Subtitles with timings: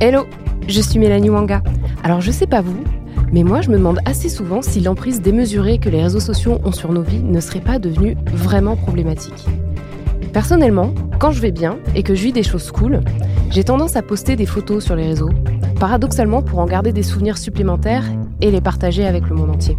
[0.00, 0.26] Hello,
[0.68, 1.62] je suis Mélanie Wanga.
[2.02, 2.76] Alors je sais pas vous,
[3.32, 6.72] mais moi je me demande assez souvent si l'emprise démesurée que les réseaux sociaux ont
[6.72, 9.46] sur nos vies ne serait pas devenue vraiment problématique.
[10.32, 13.00] Personnellement, quand je vais bien et que je vis des choses cool,
[13.50, 15.30] j'ai tendance à poster des photos sur les réseaux,
[15.80, 18.04] paradoxalement pour en garder des souvenirs supplémentaires
[18.40, 19.78] et les partager avec le monde entier.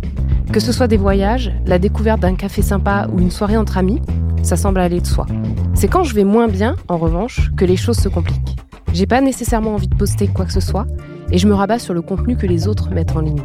[0.56, 4.02] Que ce soit des voyages, la découverte d'un café sympa ou une soirée entre amis,
[4.42, 5.26] ça semble aller de soi.
[5.74, 8.56] C'est quand je vais moins bien, en revanche, que les choses se compliquent.
[8.94, 10.88] J'ai pas nécessairement envie de poster quoi que ce soit
[11.30, 13.44] et je me rabats sur le contenu que les autres mettent en ligne.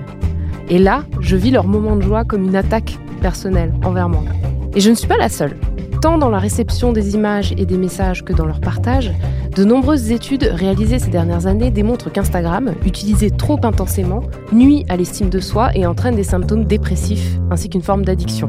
[0.68, 4.22] Et là, je vis leur moment de joie comme une attaque personnelle envers moi.
[4.76, 5.56] Et je ne suis pas la seule.
[6.00, 9.10] Tant dans la réception des images et des messages que dans leur partage,
[9.60, 14.22] de nombreuses études réalisées ces dernières années démontrent qu'Instagram, utilisé trop intensément,
[14.52, 18.48] nuit à l'estime de soi et entraîne des symptômes dépressifs ainsi qu'une forme d'addiction.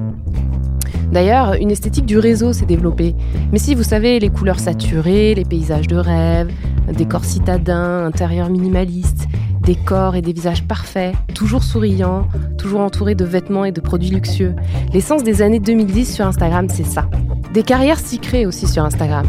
[1.12, 3.14] D'ailleurs, une esthétique du réseau s'est développée.
[3.52, 6.50] Mais si vous savez, les couleurs saturées, les paysages de rêve,
[6.96, 9.28] décors citadins, intérieurs minimalistes,
[9.66, 12.26] des corps et des visages parfaits, toujours souriants,
[12.58, 14.56] toujours entourés de vêtements et de produits luxueux.
[14.94, 17.10] L'essence des années 2010 sur Instagram, c'est ça.
[17.54, 19.26] Des carrières s'y créent aussi sur Instagram.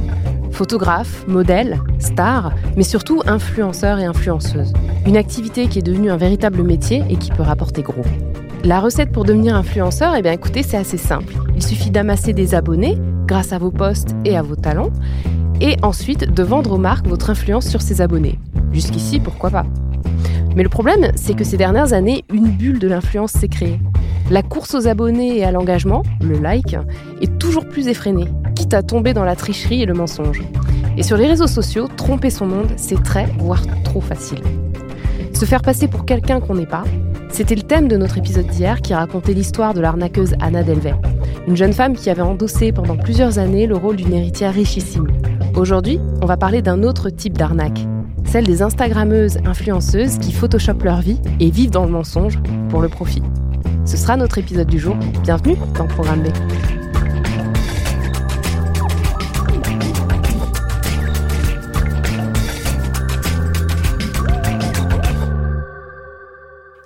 [0.53, 4.73] Photographes, modèles, stars, mais surtout influenceurs et influenceuses.
[5.07, 8.05] Une activité qui est devenue un véritable métier et qui peut rapporter gros.
[8.63, 11.35] La recette pour devenir influenceur, eh bien écoutez, c'est assez simple.
[11.57, 14.93] Il suffit d'amasser des abonnés grâce à vos posts et à vos talents,
[15.61, 18.39] et ensuite de vendre aux marques votre influence sur ces abonnés.
[18.73, 19.67] Jusqu'ici, pourquoi pas?
[20.55, 23.81] Mais le problème, c'est que ces dernières années, une bulle de l'influence s'est créée.
[24.31, 26.77] La course aux abonnés et à l'engagement, le like,
[27.21, 28.29] est toujours plus effrénée,
[28.75, 30.43] à tomber dans la tricherie et le mensonge.
[30.97, 34.41] Et sur les réseaux sociaux, tromper son monde, c'est très, voire trop facile.
[35.33, 36.85] Se faire passer pour quelqu'un qu'on n'est pas,
[37.31, 40.95] c'était le thème de notre épisode d'hier qui racontait l'histoire de l'arnaqueuse Anna Delvey,
[41.49, 45.09] une jeune femme qui avait endossé pendant plusieurs années le rôle d'une héritière richissime.
[45.57, 47.81] Aujourd'hui, on va parler d'un autre type d'arnaque,
[48.27, 52.89] celle des Instagrammeuses influenceuses qui photoshopent leur vie et vivent dans le mensonge pour le
[52.89, 53.23] profit.
[53.85, 54.97] Ce sera notre épisode du jour.
[55.23, 56.82] Bienvenue dans Programme B.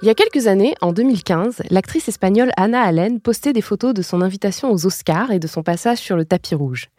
[0.06, 4.02] Il y a quelques années, en 2015, l'actrice espagnole Anna Allen postait des photos de
[4.02, 6.90] son invitation aux Oscars et de son passage sur le tapis rouge.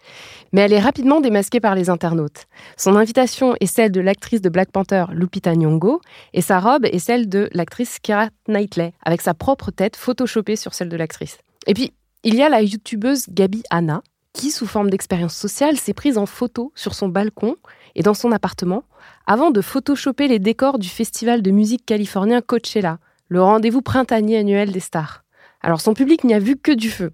[0.51, 2.47] Mais elle est rapidement démasquée par les internautes.
[2.75, 6.01] Son invitation est celle de l'actrice de Black Panther Lupita Nyong'o
[6.33, 10.73] et sa robe est celle de l'actrice Keira Knightley, avec sa propre tête photoshopée sur
[10.73, 11.37] celle de l'actrice.
[11.65, 11.93] Et puis,
[12.25, 14.01] il y a la youtubeuse Gabi Anna,
[14.33, 17.55] qui, sous forme d'expérience sociale, s'est prise en photo sur son balcon
[17.97, 18.83] et dans son appartement
[19.25, 24.71] avant de photoshopper les décors du festival de musique californien Coachella, le rendez-vous printanier annuel
[24.71, 25.25] des stars.
[25.61, 27.11] Alors son public n'y a vu que du feu,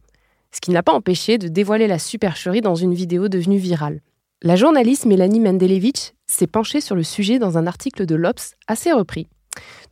[0.52, 4.02] ce qui n'a pas empêché de dévoiler la supercherie dans une vidéo devenue virale.
[4.44, 8.92] La journaliste Mélanie Mendelevich s'est penchée sur le sujet dans un article de l'Obs assez
[8.92, 9.28] repris.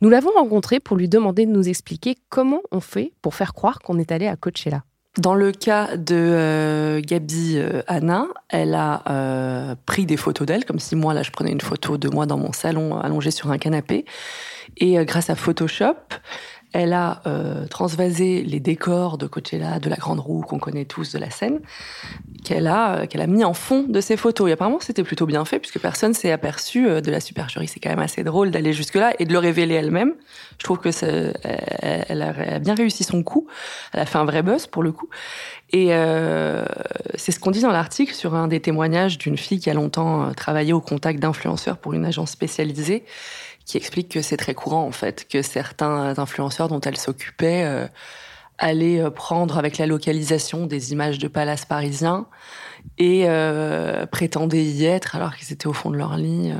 [0.02, 3.78] Nous l'avons rencontrée pour lui demander de nous expliquer comment on fait pour faire croire
[3.78, 4.84] qu'on est allé à Coachella.
[5.18, 10.64] Dans le cas de euh, Gabi euh, Anna, elle a euh, pris des photos d'elle,
[10.64, 13.50] comme si moi, là, je prenais une photo de moi dans mon salon allongée sur
[13.50, 14.06] un canapé.
[14.78, 15.96] Et grâce à Photoshop,
[16.72, 21.12] elle a euh, transvasé les décors de Coachella, de la Grande Roue qu'on connaît tous
[21.12, 21.60] de la scène,
[22.44, 24.48] qu'elle a, euh, qu'elle a mis en fond de ses photos.
[24.48, 27.68] Et apparemment, c'était plutôt bien fait puisque personne s'est aperçu euh, de la supercherie.
[27.68, 30.14] C'est quand même assez drôle d'aller jusque-là et de le révéler elle-même.
[30.58, 30.88] Je trouve que
[31.82, 33.46] elle, a, bien réussi son coup.
[33.92, 35.08] Elle a fait un vrai buzz pour le coup.
[35.70, 36.64] Et euh,
[37.14, 40.32] c'est ce qu'on dit dans l'article sur un des témoignages d'une fille qui a longtemps
[40.34, 43.04] travaillé au contact d'influenceurs pour une agence spécialisée
[43.64, 47.86] qui explique que c'est très courant en fait, que certains influenceurs dont elle s'occupait euh,
[48.58, 52.26] allaient euh, prendre avec la localisation des images de palaces parisiens
[52.98, 56.52] et euh, prétendaient y être alors qu'ils étaient au fond de leur lit.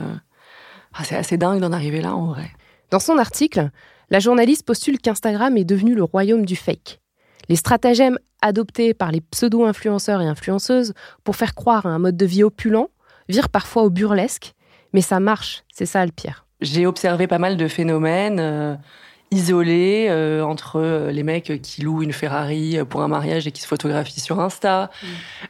[0.95, 2.51] Ah, c'est assez dingue d'en arriver là en vrai.
[2.91, 3.71] Dans son article,
[4.11, 7.01] la journaliste postule qu'Instagram est devenu le royaume du fake.
[7.49, 10.93] Les stratagèmes adoptés par les pseudo-influenceurs et influenceuses
[11.25, 12.91] pour faire croire à un mode de vie opulent
[13.29, 14.53] virent parfois au burlesque,
[14.93, 18.41] mais ça marche, c'est ça le pire j'ai observé pas mal de phénomènes.
[18.41, 18.75] Euh,
[19.33, 23.63] isolé euh, entre euh, les mecs qui louent une Ferrari pour un mariage et qui
[23.63, 25.07] se photographient sur Insta, mm.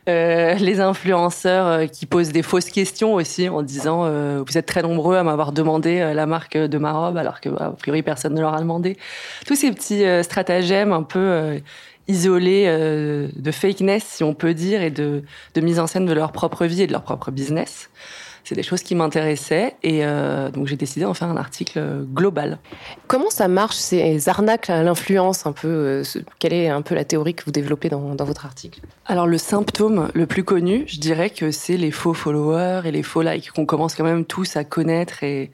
[0.08, 4.08] euh, les influenceurs qui posent des fausses questions aussi en disant
[4.42, 7.66] vous êtes très nombreux à m'avoir demandé la marque de ma robe alors que bah,
[7.66, 8.96] a priori personne ne leur a demandé.
[9.46, 11.60] Tous ces petits stratagèmes un peu
[12.06, 12.66] isolés
[13.34, 15.24] de fakeness si on peut dire et de,
[15.54, 17.90] de mise en scène de leur propre vie et de leur propre business
[18.44, 22.02] c'est des choses qui m'intéressaient et euh, donc j'ai décidé d'en faire un article euh,
[22.02, 22.58] global.
[23.06, 26.02] Comment ça marche ces arnaques à l'influence un peu euh,
[26.38, 28.80] Quelle est un peu la théorie que vous développez dans, dans votre article?
[29.06, 33.02] Alors le symptôme le plus connu, je dirais que c'est les faux followers et les
[33.02, 35.50] faux likes qu'on commence quand même tous à connaître et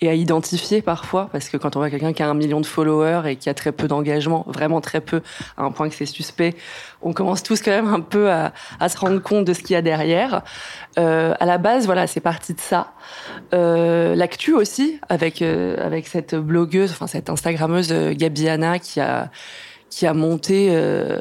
[0.00, 2.66] et à identifier parfois, parce que quand on voit quelqu'un qui a un million de
[2.66, 5.22] followers et qui a très peu d'engagement, vraiment très peu,
[5.56, 6.54] à un point que c'est suspect,
[7.02, 9.74] on commence tous quand même un peu à, à se rendre compte de ce qu'il
[9.74, 10.42] y a derrière.
[10.98, 12.92] Euh, à la base, voilà, c'est parti de ça.
[13.54, 19.30] Euh, L'actu aussi, avec euh, avec cette blogueuse, enfin cette Instagrammeuse euh, Gabiana qui a
[19.90, 21.18] qui a monté, euh,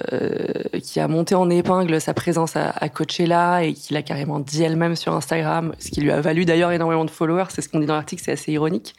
[0.81, 4.63] qui a monté en épingle sa présence à, à Coachella et qui l'a carrément dit
[4.63, 7.47] elle-même sur Instagram, ce qui lui a valu d'ailleurs énormément de followers.
[7.49, 8.95] C'est ce qu'on dit dans l'article, c'est assez ironique.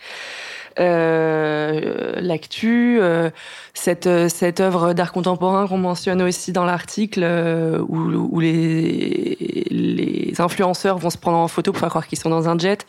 [0.78, 3.30] Euh, l'actu, euh,
[3.74, 9.36] cette cette œuvre d'art contemporain qu'on mentionne aussi dans l'article euh, où, où les
[9.70, 12.86] les influenceurs vont se prendre en photo pour faire croire qu'ils sont dans un jet,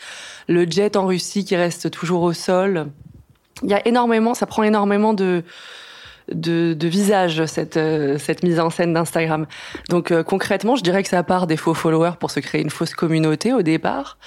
[0.48, 2.88] le jet en Russie qui reste toujours au sol.
[3.64, 5.44] Il y a énormément, ça prend énormément de
[6.32, 9.46] de, de visage cette euh, cette mise en scène d'Instagram.
[9.90, 12.70] Donc euh, concrètement, je dirais que ça part des faux followers pour se créer une
[12.70, 14.18] fausse communauté au départ,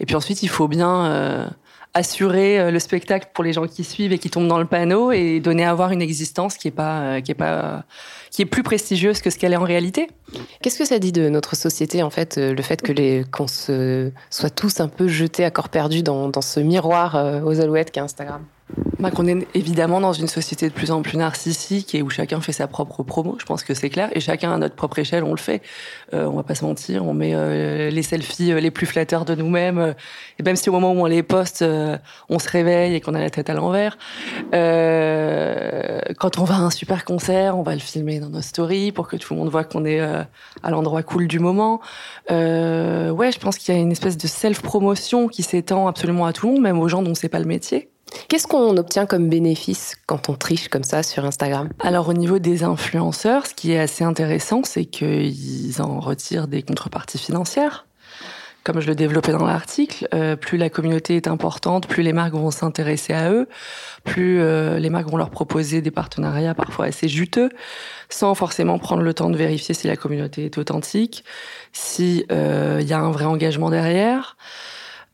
[0.00, 1.46] et puis ensuite il faut bien euh,
[1.94, 5.38] assurer le spectacle pour les gens qui suivent et qui tombent dans le panneau et
[5.38, 7.84] donner à avoir une existence qui est pas qui est pas
[8.32, 10.08] qui est plus prestigieuse que ce qu'elle est en réalité.
[10.60, 14.10] Qu'est-ce que ça dit de notre société en fait le fait que les qu'on se
[14.28, 17.14] soit tous un peu jetés à corps perdu dans dans ce miroir
[17.44, 18.44] aux alouettes qu'est Instagram?
[18.98, 22.40] Bah, qu'on est évidemment dans une société de plus en plus narcissique et où chacun
[22.40, 25.24] fait sa propre promo, je pense que c'est clair, et chacun à notre propre échelle,
[25.24, 25.60] on le fait.
[26.14, 29.26] Euh, on va pas se mentir, on met euh, les selfies euh, les plus flatteurs
[29.26, 29.92] de nous-mêmes, euh,
[30.38, 31.98] et même si au moment où on les poste, euh,
[32.30, 33.98] on se réveille et qu'on a la tête à l'envers.
[36.18, 39.08] quand on va à un super concert, on va le filmer dans nos stories pour
[39.08, 41.80] que tout le monde voit qu'on est à l'endroit cool du moment.
[42.30, 46.46] ouais, je pense qu'il y a une espèce de self-promotion qui s'étend absolument à tout
[46.46, 47.90] le monde, même aux gens dont c'est pas le métier.
[48.28, 51.68] Qu'est-ce qu'on obtient comme bénéfice quand on triche comme ça sur Instagram?
[51.80, 56.62] Alors au niveau des influenceurs, ce qui est assez intéressant, c'est qu'ils en retirent des
[56.62, 57.86] contreparties financières.
[58.64, 62.32] Comme je le développais dans l'article, euh, plus la communauté est importante, plus les marques
[62.32, 63.46] vont s'intéresser à eux,
[64.04, 67.50] plus euh, les marques vont leur proposer des partenariats parfois assez juteux,
[68.08, 71.24] sans forcément prendre le temps de vérifier si la communauté est authentique,
[71.74, 74.38] si euh, il y a un vrai engagement derrière.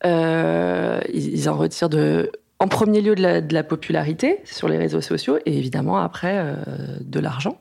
[0.07, 4.77] Euh, ils en retirent de en premier lieu de la, de la, popularité sur les
[4.77, 6.55] réseaux sociaux et évidemment après euh,
[7.01, 7.59] de l'argent.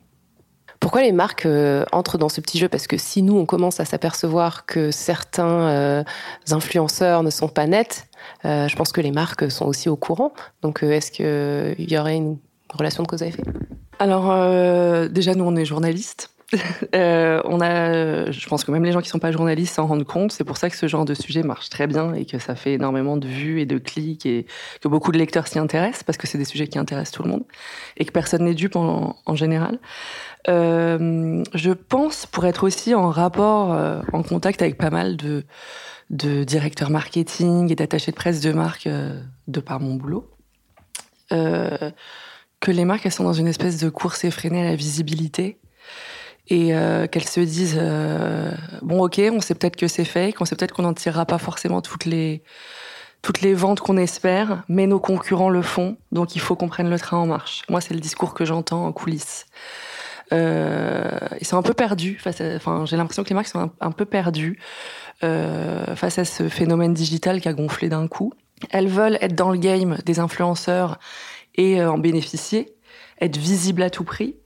[0.78, 2.68] Pourquoi les marques euh, entrent dans ce petit jeu?
[2.68, 6.04] Parce que si nous, on commence à s'apercevoir que certains euh,
[6.50, 8.06] influenceurs ne sont pas nets,
[8.44, 10.32] euh, je pense que les marques sont aussi au courant.
[10.62, 12.38] Donc euh, est-ce qu'il y aurait une
[12.72, 13.42] relation de cause à effet?
[13.98, 16.30] Alors euh, déjà, nous, on est journalistes.
[16.94, 20.04] euh, on a, je pense que même les gens qui sont pas journalistes s'en rendent
[20.04, 20.32] compte.
[20.32, 22.74] C'est pour ça que ce genre de sujet marche très bien et que ça fait
[22.74, 24.46] énormément de vues et de clics et
[24.80, 27.30] que beaucoup de lecteurs s'y intéressent parce que c'est des sujets qui intéressent tout le
[27.30, 27.44] monde
[27.96, 29.78] et que personne n'est dupe en, général.
[30.48, 35.44] Euh, je pense pour être aussi en rapport, euh, en contact avec pas mal de,
[36.10, 40.28] de directeurs marketing et d'attachés de presse de marque euh, de par mon boulot.
[41.32, 41.90] Euh,
[42.58, 45.58] que les marques elles sont dans une espèce de course effrénée à la visibilité
[46.50, 48.52] et euh, qu'elles se disent euh,
[48.82, 51.38] bon ok on sait peut-être que c'est fake on sait peut-être qu'on n'en tirera pas
[51.38, 52.42] forcément toutes les
[53.22, 56.90] toutes les ventes qu'on espère mais nos concurrents le font donc il faut qu'on prenne
[56.90, 57.62] le train en marche.
[57.68, 59.46] Moi c'est le discours que j'entends en coulisses.
[60.32, 61.08] Euh,
[61.40, 64.04] ils sont un peu perdus face enfin j'ai l'impression que les marques sont un, peu
[64.04, 64.60] perdues
[65.24, 68.32] euh, face à ce phénomène digital qui a gonflé d'un coup.
[68.70, 70.98] Elles veulent être dans le game des influenceurs
[71.56, 72.74] et euh, en bénéficier
[73.20, 74.36] être visibles à tout prix.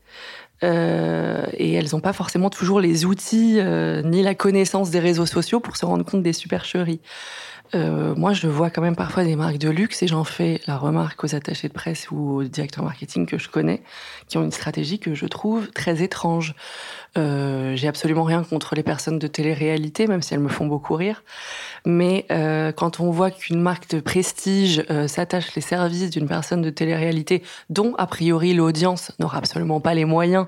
[0.62, 5.26] Euh, et elles n'ont pas forcément toujours les outils euh, ni la connaissance des réseaux
[5.26, 7.00] sociaux pour se rendre compte des supercheries.
[7.74, 10.76] Euh, moi, je vois quand même parfois des marques de luxe et j'en fais la
[10.76, 13.82] remarque aux attachés de presse ou aux directeurs marketing que je connais,
[14.28, 16.54] qui ont une stratégie que je trouve très étrange.
[17.16, 20.94] Euh, J'ai absolument rien contre les personnes de télé-réalité, même si elles me font beaucoup
[20.94, 21.24] rire.
[21.84, 26.70] Mais euh, quand on voit qu'une marque de prestige s'attache les services d'une personne de
[26.70, 30.46] télé-réalité, dont a priori l'audience n'aura absolument pas les moyens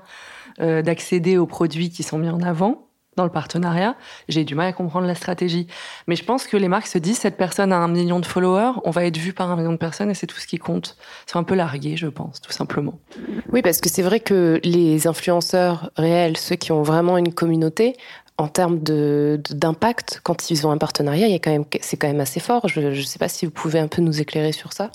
[0.61, 2.87] euh, d'accéder aux produits qui sont mis en avant,
[3.17, 3.95] dans le partenariat,
[4.29, 5.67] j'ai du mal à comprendre la stratégie.
[6.07, 8.73] Mais je pense que les marques se disent, cette personne a un million de followers,
[8.85, 10.95] on va être vu par un million de personnes et c'est tout ce qui compte.
[11.25, 12.99] C'est un peu largué, je pense, tout simplement.
[13.51, 17.95] Oui, parce que c'est vrai que les influenceurs réels, ceux qui ont vraiment une communauté,
[18.37, 21.27] en termes de, d'impact, quand ils ont un partenariat,
[21.81, 22.67] c'est quand même assez fort.
[22.67, 24.91] Je ne sais pas si vous pouvez un peu nous éclairer sur ça.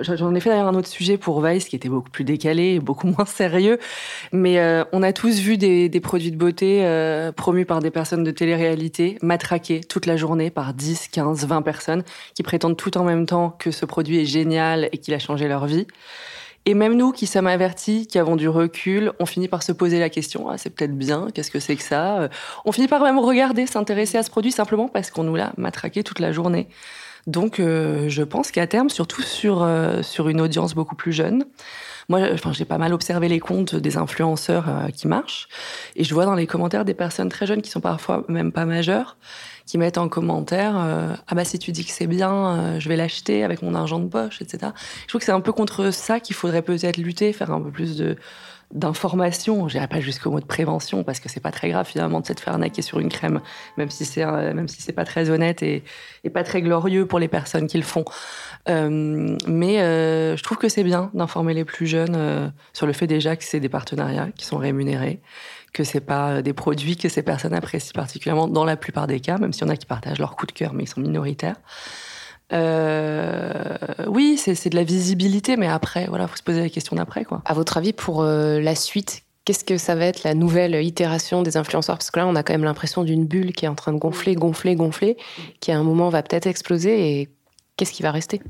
[0.00, 3.06] J'en ai fait d'ailleurs un autre sujet pour Vice qui était beaucoup plus décalé, beaucoup
[3.06, 3.78] moins sérieux.
[4.32, 7.90] Mais euh, on a tous vu des, des produits de beauté euh, promus par des
[7.90, 12.02] personnes de télé-réalité, matraqués toute la journée par 10, 15, 20 personnes
[12.34, 15.48] qui prétendent tout en même temps que ce produit est génial et qu'il a changé
[15.48, 15.86] leur vie.
[16.66, 19.98] Et même nous qui sommes avertis, qui avons du recul, on finit par se poser
[19.98, 22.28] la question ah, c'est peut-être bien, qu'est-ce que c'est que ça
[22.64, 26.02] On finit par même regarder, s'intéresser à ce produit simplement parce qu'on nous l'a matraqué
[26.04, 26.68] toute la journée.
[27.26, 31.44] Donc, euh, je pense qu'à terme, surtout sur, euh, sur une audience beaucoup plus jeune,
[32.10, 35.48] moi, enfin, j'ai pas mal observé les comptes des influenceurs euh, qui marchent,
[35.96, 38.66] et je vois dans les commentaires des personnes très jeunes qui sont parfois même pas
[38.66, 39.16] majeures,
[39.64, 43.44] qui mettent en commentaire ah bah si tu dis que c'est bien, je vais l'acheter
[43.44, 44.72] avec mon argent de poche, etc.
[45.02, 47.70] Je trouve que c'est un peu contre ça qu'il faudrait peut-être lutter, faire un peu
[47.70, 48.16] plus de
[48.72, 52.20] d'information, je dirais pas jusqu'au mot de prévention parce que c'est pas très grave finalement
[52.20, 53.40] de se faire arnaquer sur une crème,
[53.76, 55.82] même si c'est même si c'est pas très honnête et,
[56.24, 58.04] et, pas très glorieux pour les personnes qui le font.
[58.68, 62.92] Euh, mais euh, je trouve que c'est bien d'informer les plus jeunes euh, sur le
[62.92, 65.20] fait déjà que c'est des partenariats qui sont rémunérés,
[65.72, 69.38] que c'est pas des produits que ces personnes apprécient particulièrement dans la plupart des cas,
[69.38, 71.56] même s'il y en a qui partagent leur coup de cœur, mais ils sont minoritaires.
[72.52, 73.52] Euh,
[74.08, 77.42] oui, c'est de la visibilité, mais après, voilà, faut se poser la question d'après, quoi.
[77.44, 81.42] À votre avis, pour euh, la suite, qu'est-ce que ça va être la nouvelle itération
[81.42, 81.96] des influenceurs?
[81.96, 83.98] Parce que là, on a quand même l'impression d'une bulle qui est en train de
[83.98, 85.16] gonfler, gonfler, gonfler,
[85.60, 87.20] qui à un moment va peut-être exploser.
[87.20, 87.28] Et
[87.76, 88.40] qu'est-ce qui va rester?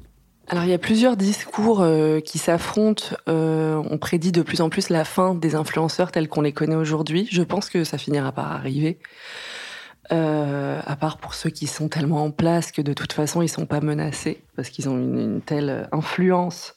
[0.49, 3.05] Alors il y a plusieurs discours euh, qui s'affrontent.
[3.29, 7.29] on prédit de plus en plus la fin des influenceurs tels qu'on les connaît aujourd'hui.
[7.31, 8.99] Je pense que ça finira par arriver.
[10.13, 13.49] Euh, à part pour ceux qui sont tellement en place que de toute façon ils
[13.49, 16.75] sont pas menacés parce qu'ils ont une, telle influence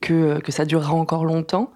[0.00, 1.72] que, que ça durera encore longtemps.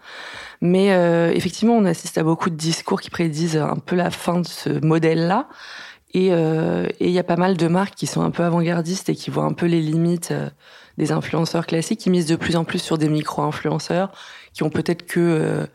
[0.61, 4.41] Mais euh, effectivement, on assiste à beaucoup de discours qui prédisent un peu la fin
[4.41, 5.49] de ce modèle-là.
[6.15, 9.15] Et euh, il y a pas mal de marques qui sont un peu avant-gardistes et
[9.15, 10.49] qui voient un peu les limites euh,
[10.97, 14.11] des influenceurs classiques, qui misent de plus en plus sur des micro-influenceurs,
[14.55, 15.67] qui ont peut-être que euh,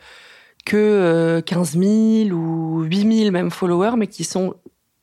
[0.65, 4.55] que 15 000 ou 8 000 même followers, mais qui sont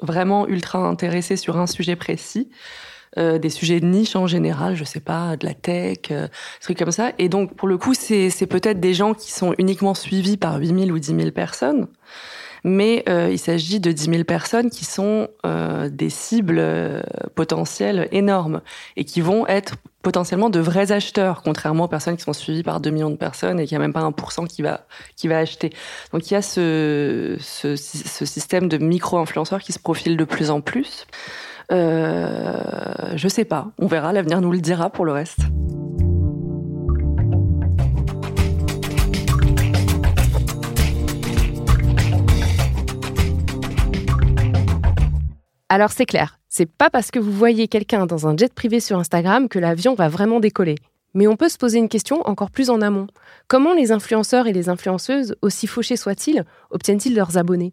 [0.03, 2.49] vraiment ultra intéressés sur un sujet précis.
[3.19, 6.29] Euh, des sujets de niche en général, je sais pas, de la tech, euh,
[6.61, 7.11] trucs comme ça.
[7.19, 10.93] Et donc, pour le coup, c'est peut-être des gens qui sont uniquement suivis par 8000
[10.93, 11.89] ou 10 000 personnes
[12.65, 17.01] mais euh, il s'agit de 10 000 personnes qui sont euh, des cibles euh,
[17.35, 18.61] potentielles énormes
[18.97, 22.81] et qui vont être potentiellement de vrais acheteurs, contrairement aux personnes qui sont suivies par
[22.81, 25.71] 2 millions de personnes et qui a même pas 1% qui va, qui va acheter.
[26.13, 30.51] Donc il y a ce, ce, ce système de micro-influenceurs qui se profile de plus
[30.51, 31.07] en plus.
[31.73, 35.41] Euh, je sais pas, on verra, l'avenir nous le dira pour le reste.
[45.69, 48.99] Alors c'est clair, c'est pas parce que vous voyez quelqu'un dans un jet privé sur
[48.99, 50.75] Instagram que l'avion va vraiment décoller.
[51.15, 53.07] Mais on peut se poser une question encore plus en amont.
[53.47, 57.73] Comment les influenceurs et les influenceuses, aussi fauchés soient-ils, obtiennent-ils leurs abonnés?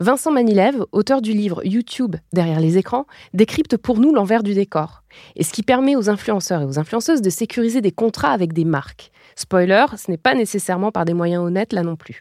[0.00, 5.02] Vincent Manilev, auteur du livre YouTube Derrière les écrans, décrypte pour nous l'envers du décor,
[5.34, 8.66] et ce qui permet aux influenceurs et aux influenceuses de sécuriser des contrats avec des
[8.66, 9.12] marques.
[9.34, 12.20] Spoiler, ce n'est pas nécessairement par des moyens honnêtes là non plus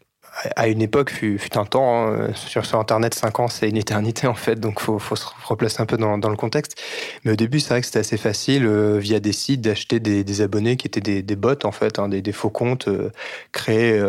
[0.56, 3.78] à une époque, fut, fut un temps, hein, sur, sur Internet, 5 ans, c'est une
[3.78, 6.82] éternité en fait, donc faut, faut se replacer un peu dans, dans le contexte.
[7.24, 10.24] Mais au début, c'est vrai que c'était assez facile, euh, via des sites, d'acheter des,
[10.24, 13.12] des, abonnés qui étaient des, des bots en fait, hein, des, des, faux comptes euh,
[13.52, 14.00] créés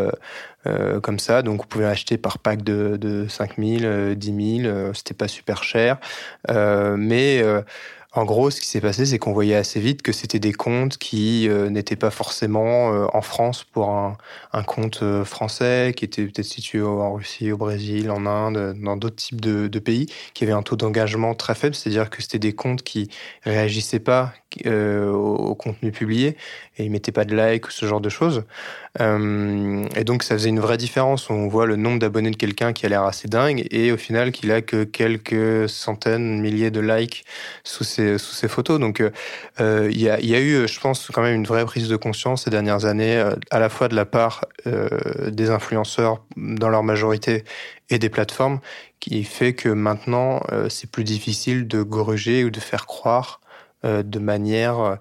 [0.67, 1.43] euh, comme ça.
[1.43, 5.63] Donc vous pouvez acheter par pack de, de 5 000, 10 000, c'était pas super
[5.63, 5.99] cher.
[6.49, 7.43] mais
[8.15, 10.99] en gros, ce qui s'est passé, c'est qu'on voyait assez vite que c'était des comptes
[10.99, 14.17] qui euh, n'étaient pas forcément euh, en France pour un,
[14.67, 19.17] compte euh, français, qui était peut-être situé en Russie, au Brésil, en Inde, dans d'autres
[19.17, 22.55] types de, de, pays, qui avaient un taux d'engagement très faible, c'est-à-dire que c'était des
[22.55, 23.11] comptes qui
[23.43, 24.33] réagissaient pas
[24.67, 26.37] au, contenu publié
[26.77, 28.45] et ils mettaient pas de like ou ce genre de choses.
[28.99, 31.31] et donc ça faisait une vraie différence.
[31.31, 34.33] On voit le nombre d'abonnés de quelqu'un qui a l'air assez dingue et au final
[34.33, 37.25] qu'il a que quelques centaines, milliers de likes
[37.65, 38.79] sous ses photos.
[38.79, 39.11] Donc, euh,
[39.61, 41.97] euh, il y, a, y, a, eu, je pense, quand même une vraie prise de
[41.97, 44.45] conscience ces dernières années, euh, à la fois de la part
[45.27, 47.45] des influenceurs dans leur majorité
[47.91, 48.61] et des plateformes,
[48.99, 53.41] qui fait que maintenant, c'est plus difficile de gruger ou de faire croire
[53.85, 54.99] de manière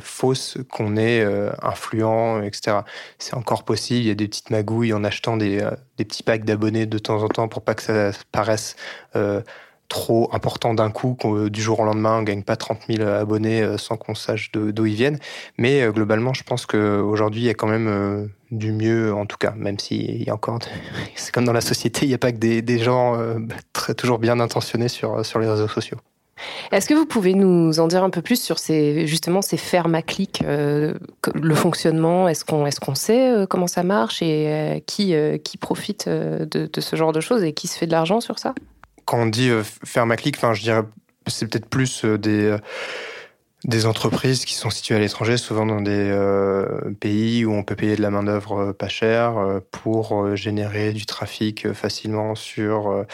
[0.00, 1.24] fausse qu'on est
[1.62, 2.78] influent, etc.
[3.18, 4.00] C'est encore possible.
[4.00, 5.66] Il y a des petites magouilles en achetant des,
[5.96, 8.76] petits packs d'abonnés de temps en temps pour pas que ça paraisse
[9.88, 11.16] trop important d'un coup,
[11.50, 14.86] du jour au lendemain, on gagne pas 30 000 abonnés euh, sans qu'on sache d'où
[14.86, 15.18] ils viennent.
[15.56, 19.26] Mais euh, globalement, je pense qu'aujourd'hui, il y a quand même euh, du mieux, en
[19.26, 20.58] tout cas, même s'il y a encore...
[21.16, 23.16] C'est comme dans la société, il n'y a pas que des, gens
[23.96, 25.98] toujours bien intentionnés sur les réseaux sociaux.
[26.72, 29.94] Est-ce que vous pouvez nous en dire un peu plus sur ces, justement ces fermes
[29.94, 32.28] à clics, le fonctionnement?
[32.28, 35.14] Est-ce qu'on est sait comment ça marche et qui,
[35.44, 38.54] qui profite de, ce genre de choses et qui se fait de l'argent sur ça?
[39.08, 39.62] Quand on dit euh,
[40.04, 40.82] ma clique, enfin, je dirais,
[41.28, 42.58] c'est peut-être plus euh, des euh,
[43.64, 46.14] des entreprises qui sont situées à l'étranger, souvent dans des
[47.00, 52.36] pays où on peut payer de la main-d'œuvre pas chère pour générer du trafic facilement
[52.36, 53.04] sur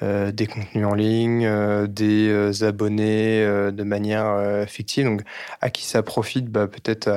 [0.00, 1.48] des contenus en ligne,
[1.86, 5.04] des abonnés de manière fictive.
[5.04, 5.22] Donc,
[5.60, 6.46] à qui ça profite?
[6.46, 7.08] Bah, Peut-être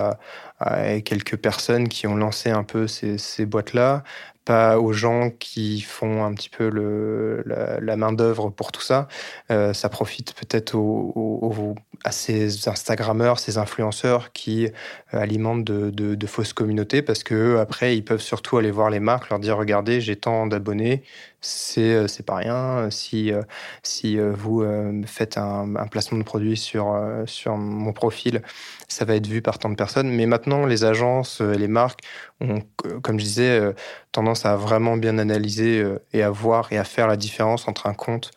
[0.60, 4.04] à, quelques personnes qui ont lancé un peu ces boîtes-là,
[4.46, 9.08] pas aux gens qui font un petit peu le, la, main d'œuvre pour tout ça.
[9.52, 14.70] Euh, ça profite peut-être aux, à ces Instagrammeurs, ces influenceurs qui euh,
[15.14, 19.00] alimentent de, de, de, fausses communautés parce que après ils peuvent surtout aller voir les
[19.00, 21.04] marques, leur dire regardez j'ai tant d'abonnés,
[21.46, 22.90] c'est euh, c'est pas rien.
[22.90, 23.42] Si euh,
[23.84, 24.64] si euh, vous
[25.06, 28.42] faites un, un, placement de produit sur sur mon profil,
[28.88, 30.10] ça va être vu par tant de personnes.
[30.10, 32.02] Mais maintenant, les agences et les marques
[32.42, 32.60] ont,
[33.02, 33.75] comme je disais,
[34.12, 35.84] tendance à vraiment bien analyser
[36.14, 38.32] et à voir et à faire la différence entre un compte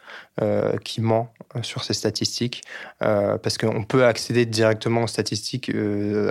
[0.85, 2.63] qui ment sur ses statistiques,
[3.01, 5.71] parce qu'on peut accéder directement aux statistiques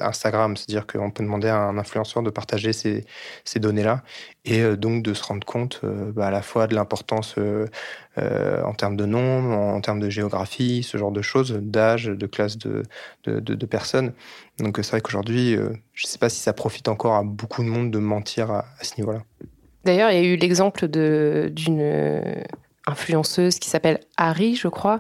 [0.01, 3.05] Instagram, c'est-à-dire qu'on peut demander à un influenceur de partager ces,
[3.43, 4.03] ces données-là,
[4.45, 7.67] et donc de se rendre compte bah, à la fois de l'importance euh,
[8.17, 12.25] euh, en termes de nombre, en, termes de géographie, ce genre de choses, d'âge, de
[12.25, 12.83] classe de,
[13.25, 14.13] de, personnes.
[14.59, 17.63] Donc c'est vrai qu'aujourd'hui, euh, je ne sais pas si ça profite encore à beaucoup
[17.63, 19.21] de monde de mentir à, à ce niveau-là.
[19.85, 22.43] D'ailleurs, il y a eu l'exemple d'une
[22.87, 24.99] influenceuse qui s'appelle Harry, je crois,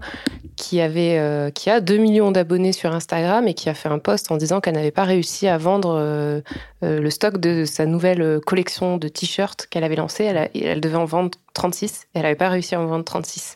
[0.55, 3.99] qui avait, euh, qui a 2 millions d'abonnés sur Instagram et qui a fait un
[3.99, 6.41] post en disant qu'elle n'avait pas réussi à vendre euh,
[6.83, 10.25] euh, le stock de sa nouvelle collection de t-shirts qu'elle avait lancée.
[10.25, 13.55] Elle, elle, devait en vendre 36 et elle n'avait pas réussi à en vendre 36.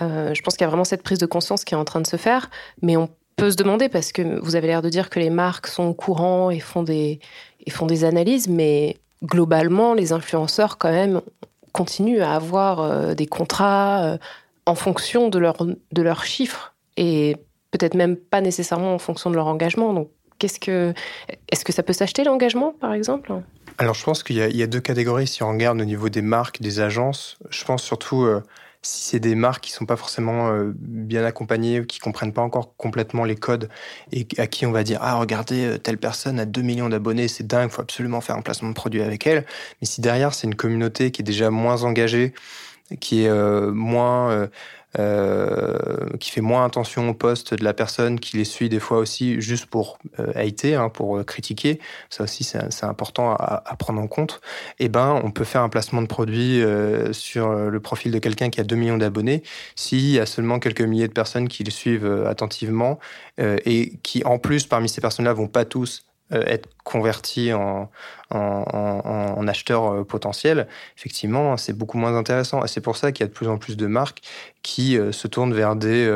[0.00, 2.06] je pense qu'il y a vraiment cette prise de conscience qui est en train de
[2.06, 2.50] se faire,
[2.82, 5.66] mais on peut se demander parce que vous avez l'air de dire que les marques
[5.66, 7.18] sont au courant et font des,
[7.66, 11.20] et font des analyses, mais globalement, les influenceurs, quand même,
[11.74, 14.18] continuent à avoir euh, des contrats euh,
[14.64, 17.36] en fonction de, leur, de leurs chiffres et
[17.72, 19.92] peut-être même pas nécessairement en fonction de leur engagement.
[19.92, 20.08] Donc,
[20.38, 20.94] qu'est-ce que,
[21.50, 23.34] est-ce que ça peut s'acheter l'engagement, par exemple?
[23.76, 26.62] Alors, je pense qu'il y, a deux catégories si on regarde au niveau des marques,
[26.62, 27.38] des agences.
[27.50, 28.40] Je pense surtout euh,
[28.86, 32.76] si c'est des marques qui sont pas forcément euh, bien accompagnées, qui comprennent pas encore
[32.76, 33.68] complètement les codes
[34.12, 37.28] et à qui on va dire ah regardez euh, telle personne a 2 millions d'abonnés,
[37.28, 39.46] c'est dingue, faut absolument faire un placement de produit avec elle.
[39.80, 42.34] Mais si derrière c'est une communauté qui est déjà moins engagée,
[43.00, 44.48] qui est euh, moins
[44.94, 49.40] qui fait moins attention au poste de la personne, qui les suit des fois aussi
[49.40, 51.80] juste pour euh, hater, hein, pour euh, critiquer,
[52.10, 54.40] ça aussi c'est important à, prendre en compte,
[54.78, 58.18] et eh ben on peut faire un placement de produit euh, sur le profil de
[58.18, 59.42] quelqu'un qui a 2 millions d'abonnés.
[59.74, 62.98] S'il y a seulement quelques milliers de personnes qui le suivent attentivement
[63.38, 67.90] et qui en plus parmi ces personnes-là vont pas tous euh, être converti en,
[68.30, 72.64] en, en, en acheteur euh, potentiel, effectivement, c'est beaucoup moins intéressant.
[72.64, 74.20] Et c'est pour ça qu'il y a de plus en plus de marques
[74.62, 76.10] qui euh, se tournent vers des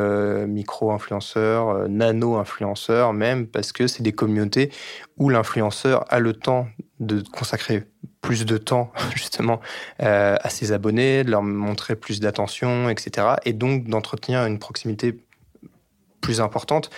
[0.47, 4.71] micro-influenceurs, nano-influenceurs même, parce que c'est des communautés
[5.17, 6.67] où l'influenceur a le temps
[6.99, 7.83] de consacrer
[8.21, 9.59] plus de temps justement
[9.99, 13.27] à ses abonnés, de leur montrer plus d'attention, etc.
[13.45, 15.19] Et donc d'entretenir une proximité
[16.21, 16.89] plus importante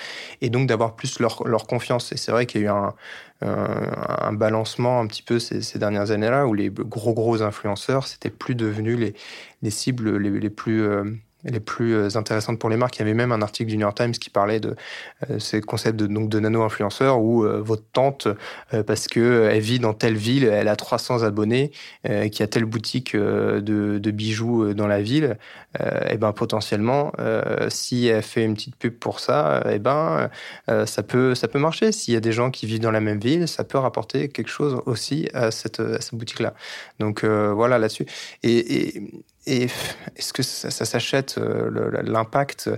[0.41, 2.12] et donc d'avoir plus leur, confiance.
[2.12, 2.93] Et c'est vrai qu'il y a eu un,
[3.41, 8.29] un, balancement un petit peu ces, ces dernières années-là où les gros gros influenceurs, c'était
[8.29, 9.13] plus devenu les,
[9.62, 10.84] les cibles les, les plus...
[10.84, 11.03] Euh,
[11.43, 12.97] les plus euh, intéressantes pour les marques.
[12.97, 14.75] Il y avait même un article du New York Times qui parlait de
[15.30, 18.27] euh, ces concepts de, de nano-influenceurs où euh, votre tante,
[18.88, 21.71] parce que elle vit dans telle ville, elle a 300 abonnés,
[22.32, 25.38] qui a telle boutique de, bijoux dans la ville,
[26.10, 27.12] et ben potentiellement,
[27.69, 30.30] si elle fait une petite pub pour ça, et ben
[30.67, 31.91] ça peut ça peut marcher.
[31.91, 34.49] S'il y a des gens qui vivent dans la même ville, ça peut rapporter quelque
[34.49, 36.54] chose aussi à cette, à cette boutique-là.
[36.99, 38.06] Donc voilà là-dessus.
[38.43, 39.01] Et,
[39.47, 39.67] et
[40.15, 42.69] est-ce que ça, s'achète euh, l'impact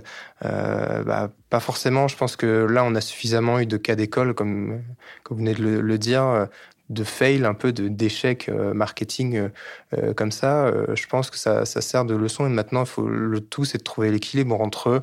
[0.44, 2.08] euh, bah, Pas forcément.
[2.08, 4.82] Je pense que là, on a suffisamment eu de cas d'école, comme,
[5.22, 6.48] comme vous venez de le, dire,
[6.90, 9.48] de fail, un peu d'échec euh, marketing
[9.94, 10.66] euh, comme ça.
[10.66, 12.46] Euh, je pense que ça, ça, sert de leçon.
[12.46, 15.00] Et maintenant, faut, le tout, c'est de trouver l'équilibre entre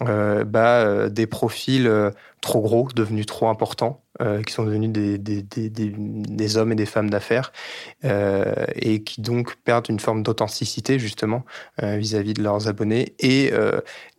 [0.00, 1.90] bah, des profils
[2.40, 4.02] trop gros, devenus trop importants,
[4.46, 7.52] qui sont devenus des, des, des, des, hommes et des femmes d'affaires,
[8.02, 11.44] et qui donc perdent une forme d'authenticité justement
[11.82, 13.50] vis-à-vis de leurs abonnés, et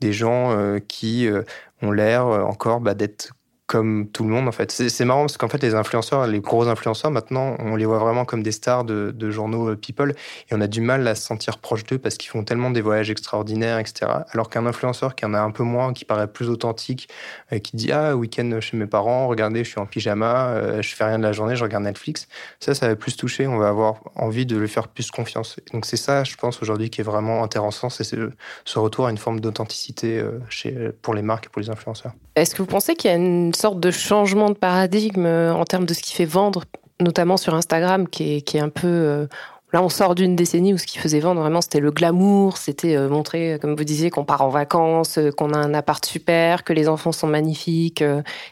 [0.01, 1.29] des gens qui
[1.81, 3.31] ont l'air encore bah, d'être
[3.69, 4.71] comme tout le monde en fait.
[4.71, 8.25] C'est marrant parce qu'en fait les influenceurs, les gros influenceurs maintenant, on les voit vraiment
[8.25, 10.15] comme des stars de, journaux euh, people
[10.49, 12.81] et on a du mal à se sentir proche d'eux parce qu'ils font tellement des
[12.81, 14.11] voyages extraordinaires, etc.
[14.31, 17.09] Alors qu'un influenceur qui en a un peu moins, qui paraît plus authentique,
[17.53, 20.95] euh, qui dit ah week-end chez mes parents, regardez je suis en pyjama, euh, je
[20.95, 22.27] fais rien de la journée, je regarde Netflix,
[22.59, 25.57] ça ça va plus toucher, on va avoir envie de lui faire plus confiance.
[25.73, 29.19] Donc c'est ça je pense aujourd'hui qui est vraiment intéressant, c'est ce retour à une
[29.19, 30.23] forme d'authenticité
[31.03, 32.13] pour les marques et pour les influenceurs.
[32.35, 35.65] Est-ce que vous pensez qu'il y a une sorte de changement de paradigme euh, en
[35.65, 36.65] termes de ce qui fait vendre,
[36.99, 38.87] notamment sur Instagram, qui est, qui est un peu...
[38.87, 39.27] Euh,
[39.73, 42.95] là, on sort d'une décennie où ce qui faisait vendre vraiment, c'était le glamour, c'était
[42.95, 46.73] euh, montrer, comme vous disiez, qu'on part en vacances, qu'on a un appart super, que
[46.73, 48.03] les enfants sont magnifiques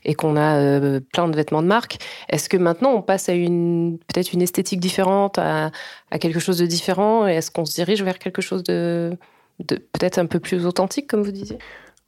[0.03, 1.97] et qu'on a plein de vêtements de marque.
[2.29, 5.71] Est-ce que maintenant, on passe à une peut-être une esthétique différente, à,
[6.19, 9.17] quelque chose de différent Et est-ce qu'on se dirige vers quelque chose de
[9.65, 11.57] peut-être un peu plus authentique, comme vous disiez?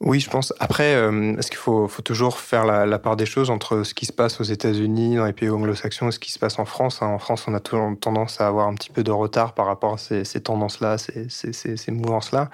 [0.02, 0.54] Oui, je pense.
[0.60, 4.14] Après, euh, est-ce qu'il faut, toujours faire la, part des choses entre ce qui se
[4.14, 7.08] passe aux États-Unis, dans les pays anglo-saxons, et ce qui se passe en France hein?
[7.08, 9.92] En France, on a toujours tendance à avoir un petit peu de retard par rapport
[9.92, 12.48] à ces, ces tendances-là, ces, ces, ces mouvances-là.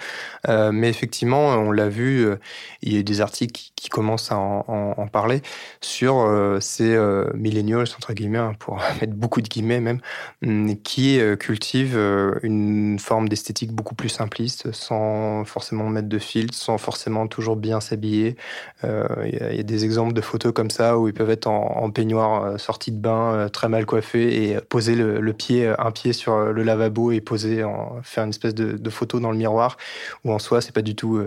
[0.48, 2.37] Euh, mais effectivement, on l'a vu, euh,
[2.82, 5.40] il y a eu des articles qui, commencent à en, parler
[5.80, 6.98] sur euh, ces
[7.35, 10.00] millennials, entre guillemets, hein, pour mettre beaucoup de guillemets même,
[10.44, 11.96] hum, qui cultivent
[12.42, 17.81] une forme d'esthétique beaucoup plus simpliste, sans forcément mettre de filtre, sans forcément toujours bien
[17.81, 18.37] s'habiller.
[18.83, 21.90] Euh, il y, a des exemples de photos comme ça où ils peuvent être en,
[21.90, 26.14] peignoir euh, sorti de bain, euh, très mal coiffés et poser le, pied, un pied
[26.14, 29.77] sur le lavabo et poser, en, faire une espèce de, photo dans le miroir.
[30.25, 31.20] Où en soi, c'est pas du tout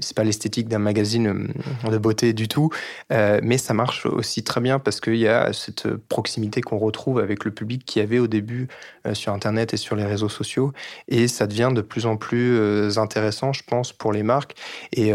[0.00, 1.48] c'est pas l'esthétique d'un magazine hum,
[1.90, 2.70] de beauté du tout,
[3.12, 7.18] euh, mais ça marche aussi très bien parce qu'il y a cette proximité qu'on retrouve
[7.18, 8.68] avec le public qui avait au début
[9.06, 10.72] euh, sur Internet et sur les réseaux sociaux,
[11.08, 14.54] et ça devient de plus en plus euh, intéressant, je pense, pour les marques.
[14.92, 15.12] Et,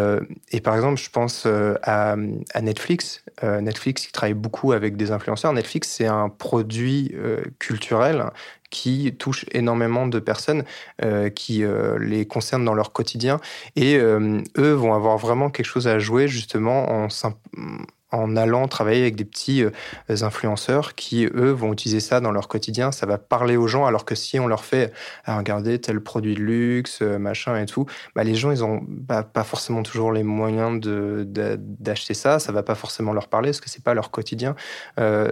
[0.52, 2.16] et par exemple, je pense à,
[2.54, 3.24] à Netflix.
[3.42, 5.54] Netflix qui travaille beaucoup avec des influenceurs.
[5.54, 7.14] Netflix, c'est un produit
[7.60, 8.26] culturel
[8.74, 10.64] qui touchent énormément de personnes,
[11.04, 13.40] euh, qui euh, les concernent dans leur quotidien.
[13.76, 17.08] Et euh, eux vont avoir vraiment quelque chose à jouer justement en
[18.14, 19.64] en allant travailler avec des petits
[20.10, 22.92] influenceurs qui, eux, vont utiliser ça dans leur quotidien.
[22.92, 24.94] Ça va parler aux gens, alors que si on leur fait
[25.26, 29.24] ah, regarder tel produit de luxe, machin et tout, bah, les gens, ils ont bah,
[29.24, 32.40] pas forcément toujours les moyens d'acheter ça.
[32.40, 34.56] Ça va pas forcément leur parler parce que c'est pas leur quotidien.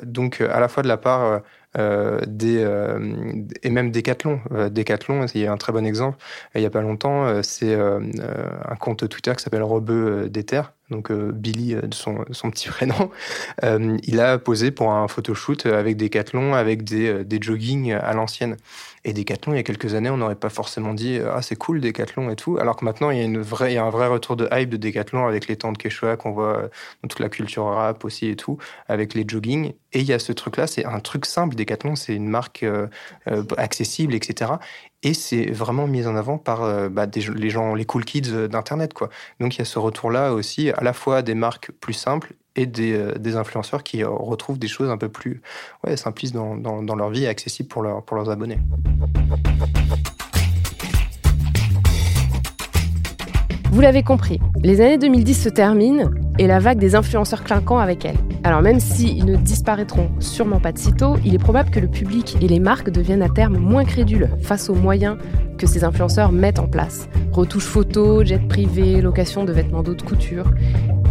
[0.04, 1.42] donc, à la fois de la part
[1.78, 3.00] euh, des, euh,
[3.64, 4.42] et même Decathlon.
[4.52, 6.18] Euh, Decathlon, il y a un très bon exemple.
[6.54, 11.76] Il n'y a pas longtemps, c'est un compte Twitter qui s'appelle Rebeu d'Ether, donc Billy,
[11.92, 13.10] son, son petit prénom,
[13.64, 18.58] il a posé pour un photoshoot avec Decathlon, avec des, des joggings à l'ancienne.
[19.04, 21.82] Et Decathlon, il y a quelques années, on n'aurait pas forcément dit ah c'est cool
[21.82, 24.08] Decathlon et tout, alors que maintenant il y a une il y a un vrai
[24.08, 26.70] retour de hype de Decathlon avec les temps de Quechua qu'on voit
[27.02, 29.74] dans toute la culture rap aussi et tout, avec les joggings.
[29.94, 31.56] Et il y a ce truc-là, c'est un truc simple.
[31.56, 32.88] Decathlon, c'est une marque euh,
[33.28, 34.54] euh, accessible, etc.
[35.04, 38.94] Et c'est vraiment mis en avant par euh, bah, les gens, les cool kids d'Internet,
[38.94, 39.10] quoi.
[39.40, 42.66] Donc il y a ce retour-là aussi, à la fois des marques plus simples et
[42.66, 45.42] des, des influenceurs qui retrouvent des choses un peu plus
[45.86, 48.60] ouais, simplistes dans, leur vie et accessibles pour, leur, pour leurs abonnés.
[53.72, 58.04] Vous l'avez compris, les années 2010 se terminent et la vague des influenceurs clinquants avec
[58.04, 58.18] elles.
[58.44, 62.36] Alors même s'ils ne disparaîtront sûrement pas de sitôt, il est probable que le public
[62.42, 65.18] et les marques deviennent à terme moins crédules face aux moyens
[65.58, 67.08] que ces influenceurs mettent en place.
[67.32, 70.48] Retouches photos, jet privé, location de vêtements d'haute couture.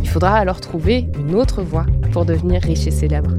[0.03, 3.31] Il faudra alors trouver une autre voie pour devenir riche et célèbre.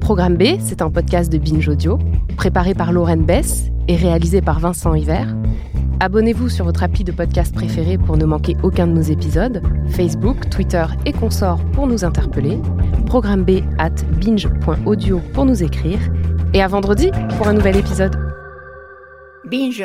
[0.00, 1.98] Programme B, c'est un podcast de Binge Audio,
[2.36, 5.36] préparé par Lorraine Bess et réalisé par Vincent Hiver.
[6.00, 10.48] Abonnez-vous sur votre appli de podcast préféré pour ne manquer aucun de nos épisodes, Facebook,
[10.48, 12.58] Twitter et consorts pour nous interpeller,
[13.06, 16.00] programme B at binge.audio pour nous écrire,
[16.54, 18.16] et à vendredi pour un nouvel épisode.
[19.50, 19.84] Binge